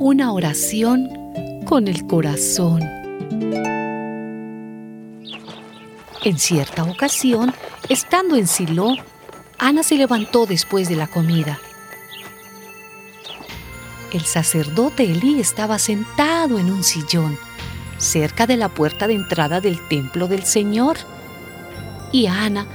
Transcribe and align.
una 0.00 0.32
oración 0.32 1.10
con 1.64 1.88
el 1.88 2.06
corazón. 2.06 2.82
En 6.22 6.38
cierta 6.38 6.84
ocasión, 6.84 7.52
estando 7.88 8.36
en 8.36 8.46
Silo, 8.46 8.94
Ana 9.58 9.82
se 9.82 9.96
levantó 9.96 10.46
después 10.46 10.88
de 10.88 10.94
la 10.94 11.08
comida. 11.08 11.58
El 14.12 14.22
sacerdote 14.22 15.02
Elí 15.02 15.40
estaba 15.40 15.80
sentado 15.80 16.60
en 16.60 16.70
un 16.70 16.84
sillón, 16.84 17.36
cerca 17.98 18.46
de 18.46 18.56
la 18.56 18.68
puerta 18.68 19.08
de 19.08 19.14
entrada 19.14 19.60
del 19.60 19.86
templo 19.88 20.28
del 20.28 20.44
Señor. 20.44 20.96
Y 22.12 22.26
Ana, 22.26 22.66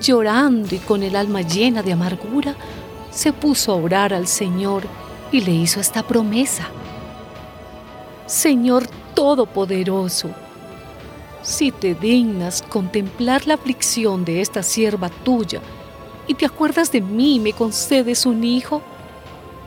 llorando 0.00 0.74
y 0.74 0.78
con 0.78 1.02
el 1.02 1.14
alma 1.14 1.42
llena 1.42 1.82
de 1.82 1.92
amargura, 1.92 2.56
se 3.10 3.34
puso 3.34 3.72
a 3.72 3.76
orar 3.76 4.14
al 4.14 4.26
Señor 4.26 4.84
y 5.32 5.40
le 5.40 5.52
hizo 5.52 5.80
esta 5.80 6.02
promesa. 6.02 6.68
Señor 8.26 8.86
Todopoderoso, 9.14 10.30
si 11.42 11.72
te 11.72 11.94
dignas 11.94 12.62
contemplar 12.62 13.46
la 13.46 13.54
aflicción 13.54 14.24
de 14.24 14.40
esta 14.40 14.62
sierva 14.62 15.08
tuya 15.08 15.60
y 16.26 16.34
te 16.34 16.46
acuerdas 16.46 16.92
de 16.92 17.00
mí 17.00 17.36
y 17.36 17.40
me 17.40 17.52
concedes 17.52 18.26
un 18.26 18.44
hijo, 18.44 18.82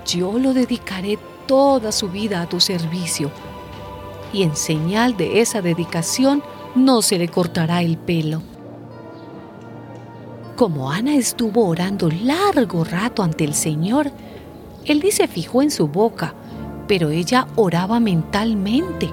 yo 0.05 0.37
lo 0.37 0.53
dedicaré 0.53 1.17
toda 1.45 1.91
su 1.91 2.09
vida 2.09 2.41
a 2.41 2.47
tu 2.47 2.59
servicio 2.59 3.31
y 4.33 4.43
en 4.43 4.55
señal 4.55 5.15
de 5.15 5.41
esa 5.41 5.61
dedicación 5.61 6.43
no 6.75 7.01
se 7.01 7.17
le 7.17 7.27
cortará 7.27 7.81
el 7.81 7.97
pelo. 7.97 8.41
Como 10.55 10.91
Ana 10.91 11.15
estuvo 11.15 11.67
orando 11.67 12.09
largo 12.09 12.83
rato 12.83 13.23
ante 13.23 13.43
el 13.43 13.53
Señor, 13.53 14.11
Él 14.85 15.03
se 15.11 15.27
fijó 15.27 15.61
en 15.61 15.71
su 15.71 15.87
boca, 15.87 16.33
pero 16.87 17.09
ella 17.09 17.47
oraba 17.55 17.99
mentalmente. 17.99 19.09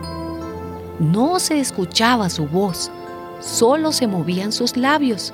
No 0.98 1.38
se 1.38 1.60
escuchaba 1.60 2.28
su 2.28 2.46
voz, 2.46 2.90
solo 3.40 3.92
se 3.92 4.06
movían 4.06 4.52
sus 4.52 4.76
labios. 4.76 5.32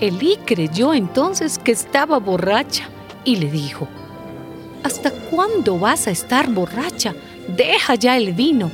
Elí 0.00 0.38
creyó 0.44 0.94
entonces 0.94 1.58
que 1.58 1.72
estaba 1.72 2.18
borracha 2.18 2.84
y 3.24 3.36
le 3.36 3.50
dijo, 3.50 3.88
¿Hasta 4.82 5.12
cuándo 5.12 5.78
vas 5.78 6.06
a 6.06 6.10
estar 6.10 6.50
borracha? 6.50 7.14
Deja 7.56 7.94
ya 7.94 8.16
el 8.16 8.32
vino. 8.32 8.70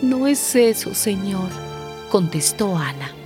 No 0.00 0.26
es 0.26 0.54
eso, 0.56 0.94
Señor, 0.94 1.48
contestó 2.10 2.76
Ana. 2.76 3.19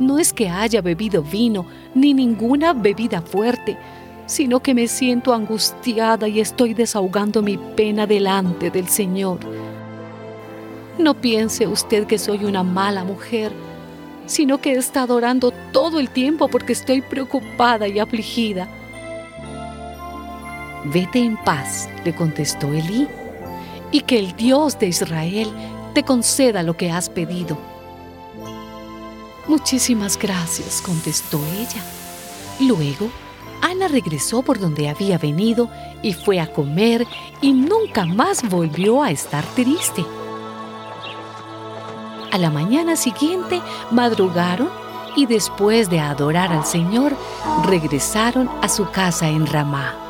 No 0.00 0.18
es 0.18 0.32
que 0.32 0.48
haya 0.48 0.80
bebido 0.80 1.22
vino 1.22 1.66
ni 1.94 2.14
ninguna 2.14 2.72
bebida 2.72 3.20
fuerte, 3.20 3.76
sino 4.24 4.60
que 4.60 4.72
me 4.72 4.88
siento 4.88 5.34
angustiada 5.34 6.26
y 6.26 6.40
estoy 6.40 6.72
desahogando 6.72 7.42
mi 7.42 7.58
pena 7.58 8.06
delante 8.06 8.70
del 8.70 8.88
Señor. 8.88 9.40
No 10.98 11.14
piense 11.20 11.66
usted 11.66 12.06
que 12.06 12.18
soy 12.18 12.46
una 12.46 12.62
mala 12.62 13.04
mujer, 13.04 13.52
sino 14.24 14.58
que 14.58 14.72
he 14.72 14.78
estado 14.78 15.16
orando 15.16 15.52
todo 15.70 16.00
el 16.00 16.08
tiempo 16.08 16.48
porque 16.48 16.72
estoy 16.72 17.02
preocupada 17.02 17.86
y 17.86 17.98
afligida. 17.98 18.68
Vete 20.86 21.18
en 21.18 21.36
paz, 21.36 21.90
le 22.06 22.14
contestó 22.14 22.72
Elí, 22.72 23.06
y 23.92 24.00
que 24.00 24.18
el 24.18 24.34
Dios 24.34 24.78
de 24.78 24.88
Israel 24.88 25.48
te 25.92 26.04
conceda 26.04 26.62
lo 26.62 26.74
que 26.74 26.90
has 26.90 27.10
pedido. 27.10 27.58
Muchísimas 29.48 30.18
gracias, 30.18 30.80
contestó 30.80 31.40
ella. 31.58 31.82
Luego 32.60 33.10
Ana 33.62 33.88
regresó 33.88 34.42
por 34.42 34.58
donde 34.58 34.88
había 34.88 35.18
venido 35.18 35.68
y 36.02 36.12
fue 36.12 36.40
a 36.40 36.52
comer 36.52 37.06
y 37.40 37.52
nunca 37.52 38.06
más 38.06 38.48
volvió 38.48 39.02
a 39.02 39.10
estar 39.10 39.44
triste. 39.54 40.04
A 42.32 42.38
la 42.38 42.50
mañana 42.50 42.96
siguiente 42.96 43.60
madrugaron 43.90 44.70
y 45.16 45.26
después 45.26 45.90
de 45.90 46.00
adorar 46.00 46.52
al 46.52 46.64
Señor 46.64 47.16
regresaron 47.64 48.48
a 48.62 48.68
su 48.68 48.88
casa 48.90 49.28
en 49.28 49.46
Ramá. 49.46 50.09